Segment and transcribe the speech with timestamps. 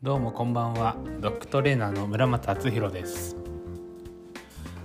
[0.00, 0.94] どうもこんばんは。
[1.18, 3.36] ドッグトレーナーの村松敦弘です。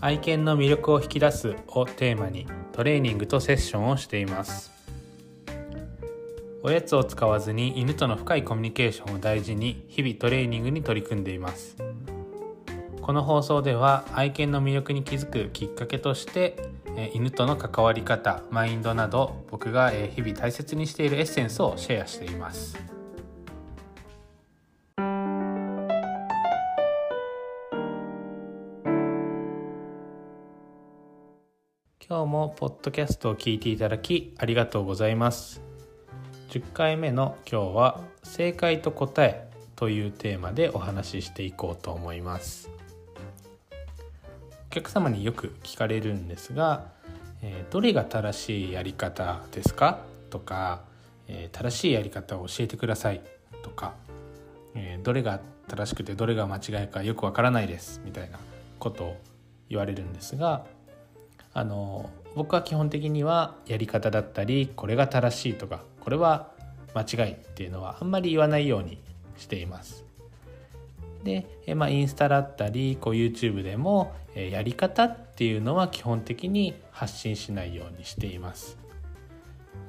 [0.00, 4.70] 愛犬の魅力を引き出すをテーマにトレーニングとセッションをしています。
[6.62, 11.76] おやつを使わずに犬との深いコミュニケーションを大事に日々トレーニングに取り組んでいます。
[13.02, 16.56] この放送では愛犬の魅力に気づくきっかけとして
[17.12, 22.99] 犬との関わり方マインドなど僕が日々大切にしているエッセンスをシェアしています。
[32.10, 35.62] 今日もポッドキャストを聞いていただきありがとうございます。
[36.48, 42.68] 10回目の今日は正解と答えというテーマでお話ししていこうと思います。
[44.66, 46.88] お客様によく聞かれるんですが、
[47.42, 50.00] えー、どれが正しいやり方ですか？
[50.30, 50.82] とか、
[51.28, 53.20] えー、正しいやり方を教えてください。
[53.62, 53.94] とか、
[54.74, 58.02] えー、どれが正しくてどれが間違いかよくわからないです。
[58.04, 58.40] みたいな
[58.80, 59.16] ことを
[59.68, 60.66] 言われるんですが
[61.52, 66.52] あの僕は基本的にはやり方だったりこれが正しいとかこれは
[66.94, 68.98] 間違いっていうのはあんまり言わないように
[69.36, 70.04] しています。
[71.24, 78.78] で、えまあ、インスタだったりこう YouTube でもえやり方っていうのは基本的に発信しないようにしています。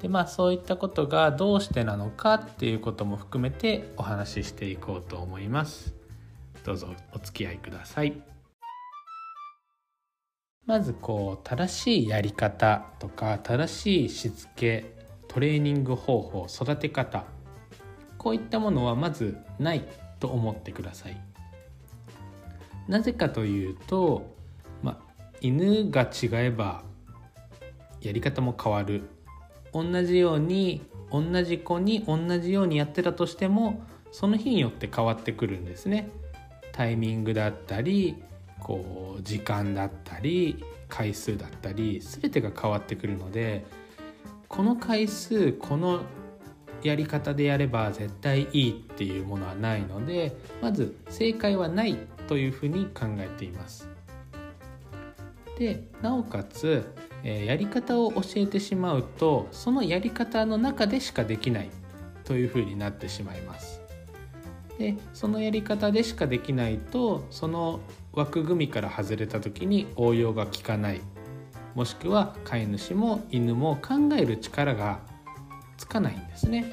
[0.00, 5.94] でまあそういったことがどうしてなのかっていうことも含めてお話ししていこうと思います。
[6.64, 8.31] どうぞお付き合いください。
[10.64, 14.94] まずこう正しいやり方とか正しいしつけ
[15.26, 17.24] トレーニング方法育て方
[18.16, 19.84] こういったものはまずない
[20.20, 21.20] と思ってください。
[22.86, 24.36] なぜかというと、
[24.82, 25.00] ま、
[25.40, 26.84] 犬が違えば
[28.00, 29.02] やり方も変わる。
[29.72, 33.82] 同じように同じ子に同じようにやってたとしても
[34.12, 36.08] その日によって変わってくるんですね。
[36.70, 38.22] タイミングだったり
[38.62, 43.64] こう時間だったり回数だったり全てが変わってくるので
[44.48, 46.02] この回数この
[46.82, 51.96] やり方でやれば絶対いいっていうものはないのでまず正解はない
[52.28, 53.88] というふうに考えています。
[55.58, 56.84] でなおかつ、
[57.22, 61.70] え、やり方を教えてしまうとそのやり方の中でしかできない
[62.24, 63.81] というふうになってしまいます。
[64.78, 67.80] でそのやり方でしかできないとその
[68.12, 71.00] 枠組みから外れた時に応用が効かない
[71.74, 75.00] もしくは飼い主も犬も考える力が
[75.76, 76.70] つかないんですね。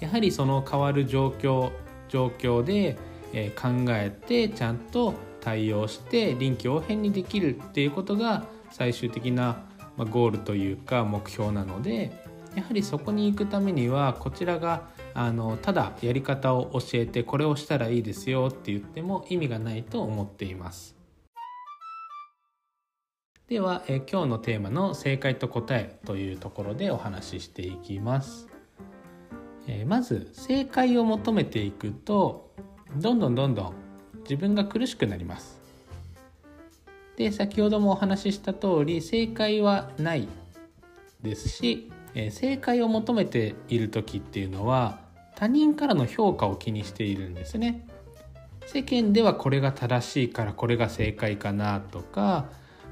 [0.00, 1.70] やはりその変わる状況
[2.08, 2.98] 状況で、
[3.32, 9.64] え考えてちゃんと対応して臨機応変にできるっていうことが最終的な
[9.96, 12.12] ゴールというか目標なので
[12.54, 20.96] やはりそこに行くためにはこちらがあのただやり方を教えてこれをしたらいいですよって言っても意味がないと思っています。
[23.48, 28.48] では、え今日のテーマの正解と答えというところでお話ししていきます。
[29.66, 32.50] えまず正解を求めていくと
[32.96, 33.74] どんどんどんどん
[34.22, 35.60] 自分が苦しくなります。
[37.16, 40.28] で先ほどもお話しした通り正解はない
[41.20, 45.01] ですし、え正解を求めている時っていうのは
[45.42, 47.84] 他人からの評価を気にしているんですね。
[48.64, 52.48] 世間ではこれが正しいからこれが正解かなとか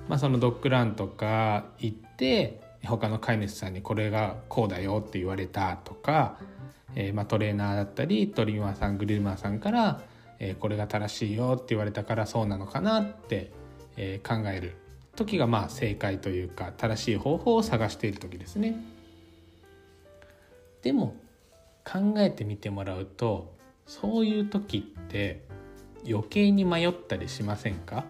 [0.09, 6.39] まあ、そのドッグランとか行って他の飼い主さんにこれがこうだよって言われたとか、
[6.97, 10.01] えー、まあトレーナーだったりトリマーさんグリルマーさんから、
[10.41, 13.53] え、これが正しいよって言われたからそうなのかなって、
[13.97, 14.75] え、考える
[15.15, 18.75] 時がまあ正解というか正しい方法を探している時ですね。
[20.83, 21.15] でも
[21.85, 23.55] 考えてみてもらうと
[23.87, 25.45] そういう時って
[26.09, 28.05] 余計に迷ったりしませんか？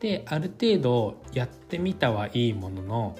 [0.00, 3.18] である程度やってみたはいいものの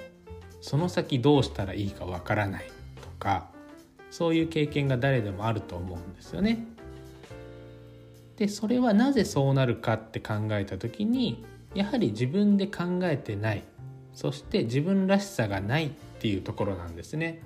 [0.61, 2.67] その先どうしたらいいかわからない
[3.01, 3.49] とか
[4.11, 6.65] そういう経験が誰でもあると思うんですよね。
[8.37, 11.43] でそれはなぜそうなるかって考えた時に
[11.73, 13.63] やはり自分で考えてない
[14.13, 15.89] そして自分らしさがないっ
[16.19, 17.41] ていうところなんですね。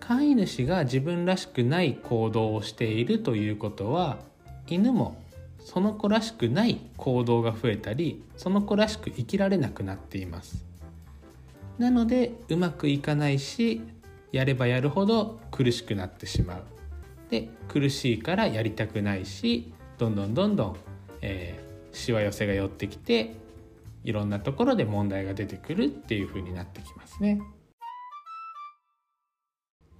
[0.00, 4.18] 飼い主が自分らしくない行動をしているということは
[4.66, 5.22] 犬も
[5.64, 10.64] その子らしくない行動が増えたりその子らしく生きられなくなっています。
[11.78, 13.80] なのでうまくいかないし
[14.32, 16.62] やればやるほど苦しくなってしまう。
[17.30, 20.76] で苦しいからやりたくないしどんどんどんどん、
[21.22, 23.34] えー、しわ寄せが寄ってきて
[24.02, 27.40] いろんなところで問題が出てくるっていう風になってきますね。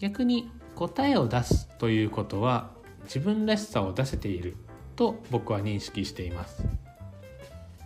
[0.01, 2.71] 逆に答えを出すということは
[3.05, 4.57] 自分らしさを出せている
[4.97, 6.65] と僕は認識しています。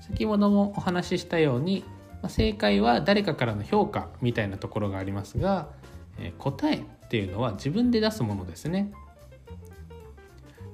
[0.01, 1.83] 先ほどもお話ししたように
[2.29, 5.71] 正解は誰かからの評価みたいなところがありますが
[6.39, 8.93] 答えっていうのは自分で出すものですね。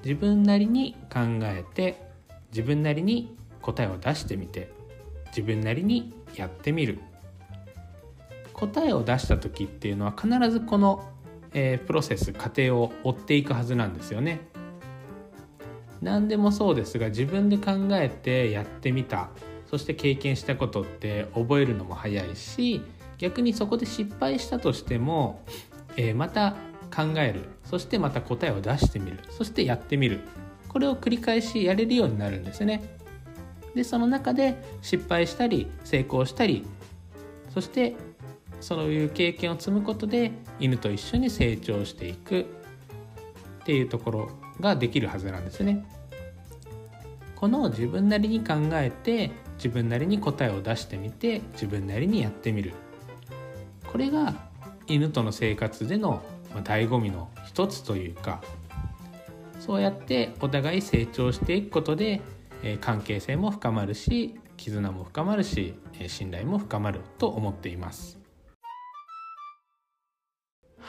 [0.05, 2.03] 自分なりに考えて
[2.51, 4.71] 自分なりに答えを出してみて
[5.29, 7.01] 自分なりにやってみる。
[8.61, 11.09] 答えを出した時っていうのは必ずこの、
[11.53, 14.41] えー、プロセス過程を追っていくはずなんですよね。
[16.03, 19.29] 何でもそうですが自分で考えてやってみた
[19.71, 22.83] そして経験したことって覚えるのも早いし
[23.19, 25.45] 逆にそこで失敗したとしても、
[25.97, 26.57] えー、また
[26.95, 30.21] 考えるそしてまた答えを出してみるそしてやってみる
[30.69, 32.97] これを繰り返しやれるようになるんですね。
[33.75, 36.65] でその中で失敗したり成功したり
[37.55, 37.95] そして
[38.61, 42.45] そういう経験を積むことで犬と一緒に成長していくっ
[43.65, 44.31] ていうところ
[44.61, 45.85] ができるはずなんですね。
[47.41, 52.75] この自分なりに考えて自分なりに答えを出してみて自分なりにやってみる
[53.91, 54.35] これが
[54.87, 56.23] 犬との生活での
[56.65, 58.43] 醍醐味の一つというか
[59.59, 62.21] そうやってお互い成長していくことで
[62.83, 65.75] 関係性も深まるし絆も深まるし
[66.09, 68.20] 信頼も深まると思っています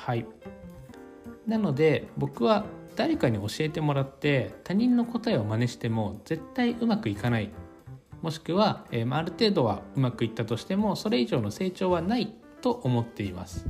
[0.02, 0.26] はい。
[1.46, 2.66] なので僕は
[2.96, 7.52] 誰かに教えてもらって他人の答えを真似しても絶対うまくいかない。
[8.24, 13.68] もしくは、えー、ある程度はうまくいったとしてもそれ以上の成長はないと思っています。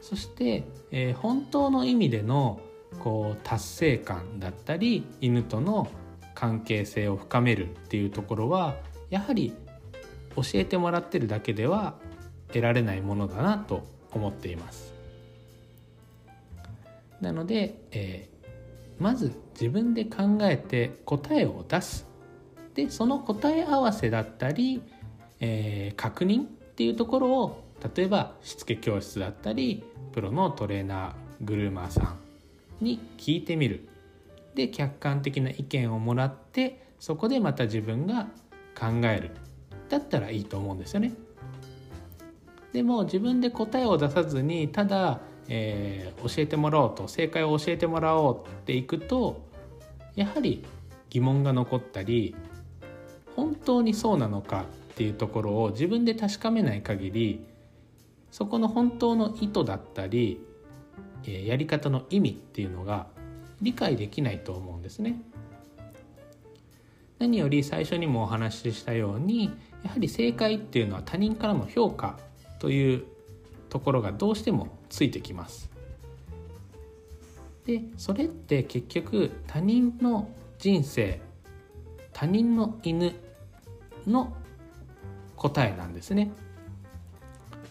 [0.00, 2.60] そして、えー、本当の意味での
[3.00, 5.88] こう達成感だったり犬との
[6.36, 8.76] 関係性を深めるっていうところは
[9.10, 9.52] やはり
[10.36, 11.94] 教えてもらってるだけでは
[12.48, 14.93] 得られないものだなと思っています。
[17.24, 22.06] なので、えー、まず自分で考えて答えを出す。
[22.74, 24.82] でその答え合わせだったり、
[25.40, 27.64] えー、確認っていうところを
[27.96, 32.00] 例えばしつけ教室だったりプロのトレーナーグルーマーさ
[32.80, 33.88] んに聞いてみる。
[34.54, 38.28] で客観的な意見をもらってそこでまた自分が
[38.78, 39.30] 考える。
[39.88, 41.12] だったらいいと思うんですよね。
[42.72, 49.42] でも自分で答えを出さずにただえー、教えてもらおうと正解を教えてもらおうっていくと
[50.16, 50.64] やはり
[51.10, 52.34] 疑問が残ったり
[53.36, 57.44] 本当にそうなのかっていうところを自分で確かめない限り
[58.30, 60.40] そこの本当の意図だったり、
[61.24, 63.06] えー、やり方の意味っていうのが
[63.60, 65.20] 理解できないと思うんですね。
[67.18, 69.52] 何より最初にもお話ししたように
[69.84, 72.18] やはり正解っていうのは他人からの評価
[72.58, 73.04] という
[73.68, 75.68] ところがどうしてもついてきます。
[77.66, 81.20] でそれって結局他人の人生
[82.12, 83.12] 他人の犬
[84.06, 84.36] の
[85.34, 86.30] 答えなんですね。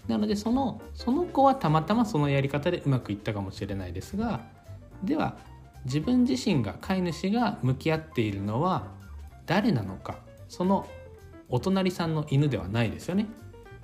[0.09, 4.41] なのでそのその子はたまたまそのやり方でうまくいったかもしれないですが
[5.01, 5.37] では
[5.85, 8.91] 自分自身が飼い主が向き合っているのは
[9.45, 10.17] 誰なのか
[10.49, 10.85] その
[11.47, 13.27] お隣さんの犬ではないですよね。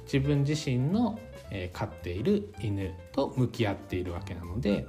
[0.03, 1.19] 自分自身の
[1.51, 4.85] え、飼っている犬と向き合っているわけなので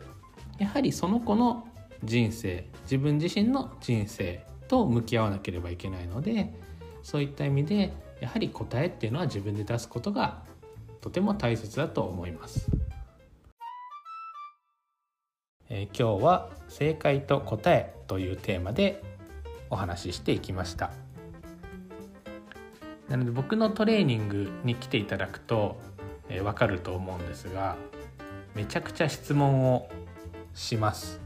[0.58, 1.66] やはりその子の
[2.04, 6.52] 人生自分自身の人生と向き合わなければいけないので
[7.02, 10.42] そういった意味でやはり答えっていうのは自分で出すことが
[11.00, 12.70] とても大切だと思います。
[15.70, 19.02] えー、今日は「正解と答え」というテーマで
[19.70, 20.92] お話ししていきました。
[23.08, 25.80] なので僕のトレーニングに来ていただくと
[26.30, 27.76] えー、分かると思うんですが
[28.54, 29.88] めちゃくちゃ質問を
[30.54, 31.20] します。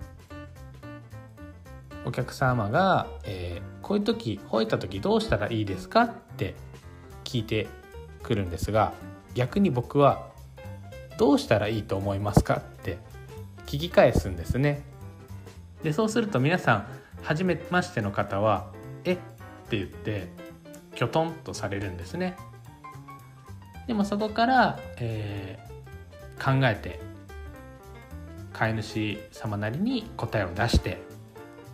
[2.07, 6.55] お客様が、えー、こういう時吠えた時どうしたらいいですかって
[7.25, 7.67] 聞いて
[8.23, 8.93] くるんですが
[9.35, 10.29] 逆に僕は
[11.17, 12.99] どうしたらいいと思いますかって
[13.67, 14.83] 聞き返すんですね。
[15.83, 16.87] でそうすると皆さん
[17.23, 18.71] 初めましての方は
[19.05, 19.15] 「え？
[19.15, 19.17] っ?」
[19.71, 20.29] て言って
[20.95, 22.37] きょとんとされるんですね。
[23.87, 27.01] でもそこから、えー、考えて
[28.53, 31.03] 飼い主様なりに答えを出して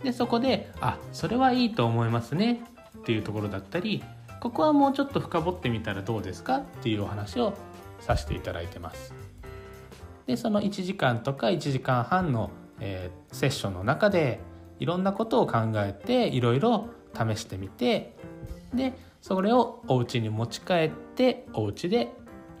[0.03, 2.63] でそこであそれはいいと思いますね
[2.97, 4.03] っていうところだったり
[4.39, 7.53] ここはもうちょっと深掘ってみたらどうですかっていうお話を
[7.99, 9.13] させていただいてます。
[10.25, 12.49] でその1時間とか1時間半の、
[12.79, 14.39] えー、セッションの中で
[14.79, 18.15] いろんなことを考えていろいろ試してみて
[18.73, 22.11] でそれをお家に持ち帰ってお家で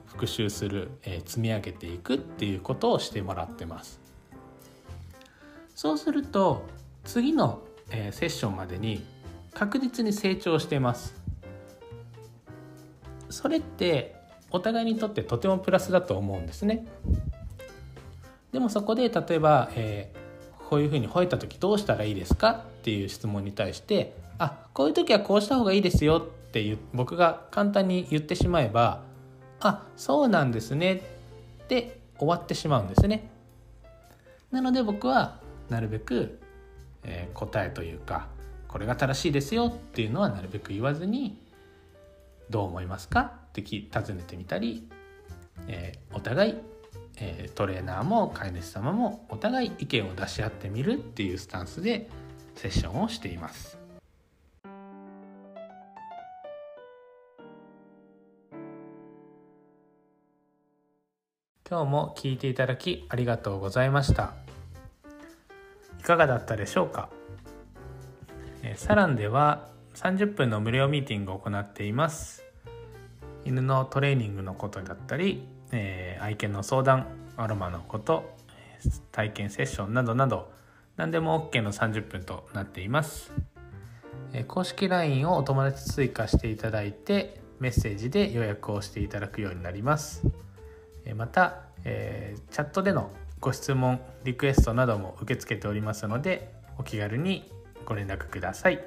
[0.05, 3.99] 復習する、えー、積み上げていくっていうことをしてもらってます。
[5.75, 6.63] そうすると
[7.03, 9.03] 次の、えー、セッションまでに
[9.53, 11.19] 確実に成長してます。
[13.29, 14.15] それって
[14.51, 16.85] お互いにとってとてもプラスだと思うんですね。
[18.51, 29.03] でもそこで例えば、えー、こういうふうに吠えた時どうしたらいいですかっていう質問に対してあこういう時はこうした方がいいですよって僕が簡単に言ってしまえば
[29.61, 30.95] あそうなんですね。
[31.63, 33.29] って終わってしまうんですね。
[34.51, 35.39] なので僕は
[35.69, 36.41] なるべく、
[37.03, 38.27] えー、答えというか
[38.67, 41.41] これが正しいですよっていうのはなるべく言わずに
[42.49, 43.21] どう思いますか？
[43.21, 44.89] って尋ねてみたり、
[45.67, 46.55] えー、お互い、
[47.15, 52.09] えー、トレーナーも飼い主様もお互い意見を出し合ってみるっていうスタンスで
[52.55, 53.77] セッションをしています。
[61.71, 64.33] 今日も聞いていただきありがとうございました。
[66.01, 67.07] いかがだったでしょうか？
[68.75, 72.43] サランでは30分の無料ミーティングを行っています。
[73.45, 78.35] 犬のトレーニングのことだったり、えー、愛犬の相談アロマのこと
[79.13, 80.51] 体験セッションなどなど
[80.97, 83.31] 何でも OK の30分となっています、
[84.33, 90.21] えー、公式 LINE をお友達追加していただいてメッセージで予約をしていただくようになります。
[91.13, 97.51] また、えー、チャットでのご質問リクエストなども受け付けておりますのでお気軽に
[97.85, 98.83] ご連絡ください。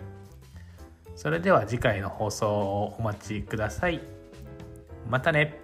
[1.16, 4.00] それでは次回の放送をお待ちください。
[5.08, 5.63] またね。